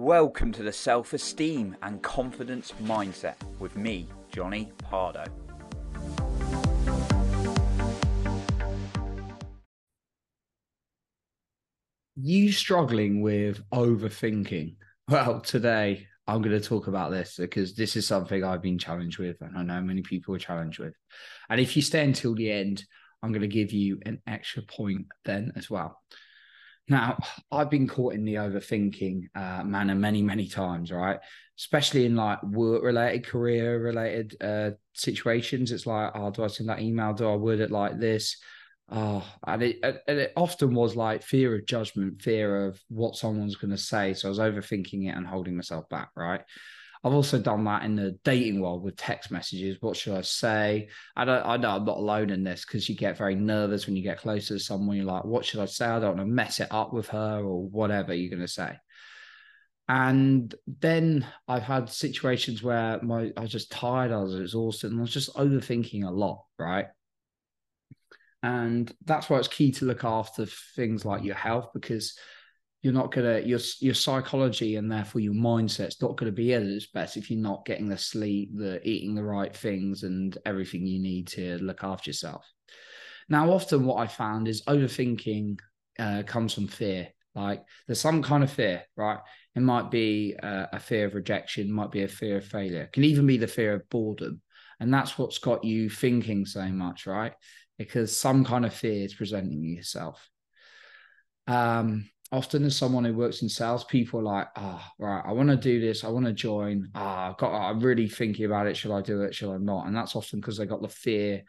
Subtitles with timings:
[0.00, 5.24] Welcome to the Self Esteem and Confidence Mindset with me, Johnny Pardo.
[12.14, 14.76] You struggling with overthinking?
[15.08, 19.18] Well, today I'm going to talk about this because this is something I've been challenged
[19.18, 20.94] with, and I know many people are challenged with.
[21.50, 22.84] And if you stay until the end,
[23.20, 26.00] I'm going to give you an extra point then as well.
[26.88, 27.18] Now,
[27.52, 31.18] I've been caught in the overthinking uh, manner many, many times, right?
[31.58, 35.70] Especially in like work related, career related uh, situations.
[35.70, 37.12] It's like, oh, do I send that email?
[37.12, 38.36] Do I word it like this?
[38.90, 43.56] Oh, and it, and it often was like fear of judgment, fear of what someone's
[43.56, 44.14] going to say.
[44.14, 46.40] So I was overthinking it and holding myself back, right?
[47.04, 49.78] I've also done that in the dating world with text messages.
[49.80, 50.88] What should I say?
[51.16, 51.44] I don't.
[51.46, 54.18] I know I'm not alone in this because you get very nervous when you get
[54.18, 54.96] closer to someone.
[54.96, 55.86] You're like, what should I say?
[55.86, 58.76] I don't want to mess it up with her or whatever you're going to say.
[59.88, 65.00] And then I've had situations where my I was just tired, I was exhausted, and
[65.00, 66.86] I was just overthinking a lot, right?
[68.42, 70.46] And that's why it's key to look after
[70.76, 72.16] things like your health because
[72.82, 76.86] you're not gonna your your psychology and therefore your mindset's not gonna be at its
[76.86, 81.00] best if you're not getting the sleep, the eating the right things, and everything you
[81.00, 82.46] need to look after yourself.
[83.28, 85.58] Now, often what I found is overthinking
[85.98, 87.08] uh, comes from fear.
[87.34, 89.18] Like there's some kind of fear, right?
[89.54, 92.92] It might be uh, a fear of rejection, might be a fear of failure, it
[92.92, 94.40] can even be the fear of boredom,
[94.80, 97.32] and that's what's got you thinking so much, right?
[97.76, 100.28] Because some kind of fear is presenting yourself.
[101.46, 105.32] Um, often as someone who works in sales, people are like, ah, oh, right, I
[105.32, 106.90] want to do this, I want to join.
[106.94, 108.76] Ah, oh, got I'm really thinking about it.
[108.76, 109.34] Should I do it?
[109.34, 109.86] Should I not?
[109.86, 111.42] And that's often because they got the fear.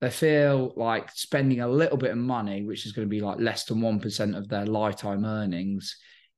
[0.00, 3.38] They feel like spending a little bit of money, which is going to be like
[3.38, 5.96] less than one percent of their lifetime earnings,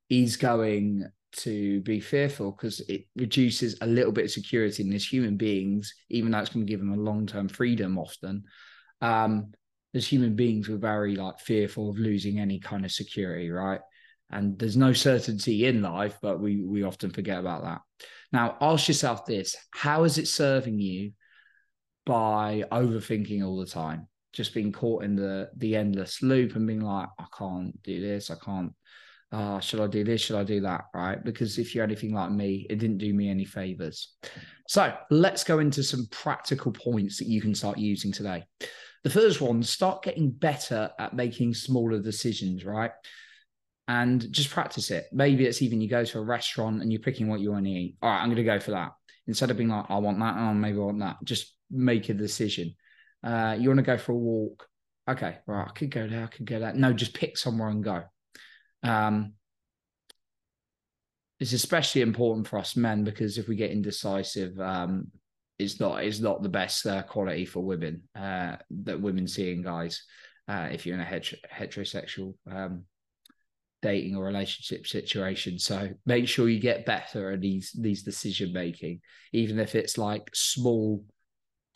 [0.09, 5.07] is going to be fearful because it reduces a little bit of security in these
[5.07, 8.43] human beings, even though it's going to give them a long term freedom often.
[9.01, 9.51] Um,
[9.95, 13.79] as human beings, we're very like fearful of losing any kind of security, right?
[14.29, 17.81] And there's no certainty in life, but we we often forget about that.
[18.31, 21.13] Now, ask yourself this: How is it serving you
[22.05, 24.07] by overthinking all the time?
[24.33, 28.29] Just being caught in the the endless loop and being like, I can't do this,
[28.29, 28.73] I can't.
[29.31, 30.21] Uh, should I do this?
[30.21, 30.85] Should I do that?
[30.93, 31.23] Right?
[31.23, 34.15] Because if you're anything like me, it didn't do me any favors.
[34.67, 38.45] So let's go into some practical points that you can start using today.
[39.05, 42.89] The first one, start getting better at making smaller decisions, right?
[43.87, 45.05] And just practice it.
[45.11, 47.71] Maybe it's even you go to a restaurant and you're picking what you want to
[47.71, 47.97] eat.
[48.01, 48.93] All right, I'm going to go for that.
[49.27, 52.15] Instead of being like, I want that, and maybe I want that, just make a
[52.15, 52.73] decision.
[53.23, 54.67] Uh, you want to go for a walk.
[55.07, 56.73] Okay, right, I could go there, I could go there.
[56.73, 58.05] No, just pick somewhere and go.
[58.81, 59.33] Um,
[61.39, 65.11] it's especially important for us men because if we get indecisive, um,
[65.57, 69.61] is not is not the best uh, quality for women uh, that women see in
[69.61, 70.03] guys.
[70.47, 72.83] Uh, if you're in a het- heterosexual um,
[73.81, 79.01] dating or relationship situation, so make sure you get better at these these decision making,
[79.31, 81.03] even if it's like small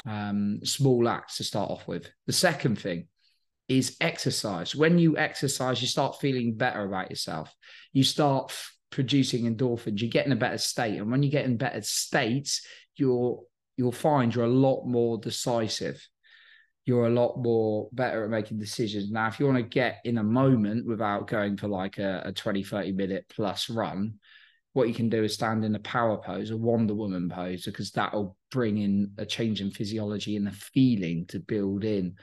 [0.05, 2.11] um, small acts to start off with.
[2.27, 3.07] The second thing
[3.67, 4.75] is exercise.
[4.75, 7.53] When you exercise, you start feeling better about yourself.
[7.93, 10.01] You start f- producing endorphins.
[10.01, 12.65] You get in a better state, and when you get in better states,
[12.97, 13.41] you're
[13.79, 16.05] you'll find you're a lot more decisive.
[16.83, 19.09] You're a lot more better at making decisions.
[19.09, 22.33] Now, if you want to get in a moment without going for like a, a
[22.33, 24.15] 20, 30 minute plus run,
[24.73, 27.91] what you can do is stand in a power pose, a Wonder Woman pose, because
[27.91, 32.15] that'll bring in a change in physiology and the feeling to build in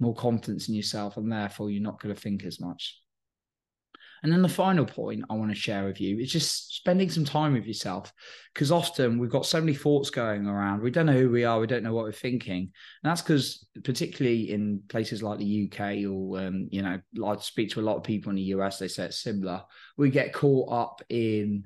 [0.00, 1.18] more confidence in yourself.
[1.18, 3.01] And therefore, you're not going to think as much.
[4.22, 7.24] And then the final point I want to share with you is just spending some
[7.24, 8.12] time with yourself.
[8.54, 10.80] Because often we've got so many thoughts going around.
[10.80, 11.58] We don't know who we are.
[11.58, 12.70] We don't know what we're thinking.
[13.02, 17.70] And that's because, particularly in places like the UK or, um, you know, I speak
[17.70, 19.62] to a lot of people in the US, they say it's similar.
[19.96, 21.64] We get caught up in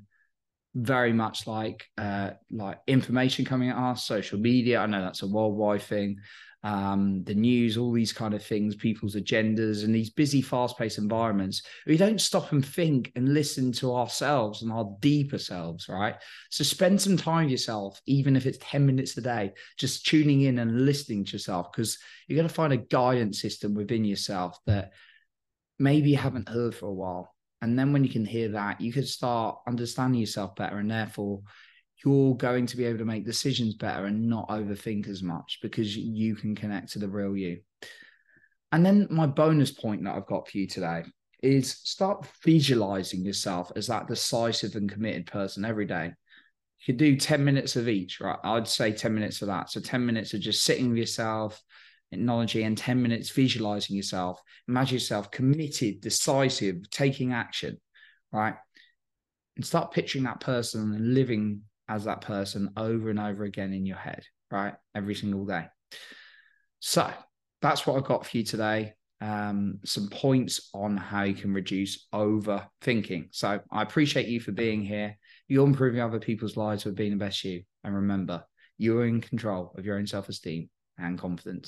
[0.75, 4.81] very much like uh, like information coming at us, social media.
[4.81, 6.19] I know that's a worldwide thing
[6.67, 10.99] um, the news, all these kind of things, people's agendas, and these busy, fast paced
[10.99, 16.17] environments, we don't stop and think and listen to ourselves and our deeper selves, right?
[16.51, 20.41] So spend some time with yourself, even if it's 10 minutes a day, just tuning
[20.41, 24.59] in and listening to yourself, because you're going to find a guidance system within yourself
[24.67, 24.93] that
[25.79, 27.33] maybe you haven't heard for a while.
[27.63, 31.43] And then when you can hear that, you can start understanding yourself better and therefore
[32.05, 35.97] you're going to be able to make decisions better and not overthink as much because
[35.97, 37.61] you can connect to the real you.
[38.73, 41.05] And then my bonus point that I've got for you today
[41.43, 46.13] is start visualizing yourself as that decisive and committed person every day.
[46.81, 48.39] You could do 10 minutes of each, right?
[48.45, 49.71] I'd say 10 minutes of that.
[49.71, 51.63] So 10 minutes of just sitting with yourself,
[52.13, 54.41] acknowledging, and 10 minutes visualizing yourself.
[54.69, 57.79] Imagine yourself committed, decisive, taking action,
[58.33, 58.55] right?
[59.57, 63.87] And start picturing that person and living as that person over and over again in
[63.87, 64.75] your head, right?
[64.95, 65.67] Every single day.
[66.81, 67.11] So
[67.63, 68.95] that's what I've got for you today.
[69.21, 73.29] Um, some points on how you can reduce overthinking.
[73.31, 75.17] So I appreciate you for being here.
[75.49, 77.63] You're improving other people's lives with being the best you.
[77.83, 78.45] And remember,
[78.79, 80.69] you're in control of your own self esteem
[80.99, 81.65] and confidence.